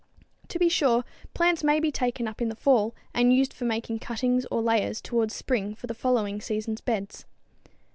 [0.47, 1.03] To be sure,
[1.35, 4.99] plants may be taken up in the fall and used for making cuttings or layers
[4.99, 7.25] towards spring for the following seasons beds.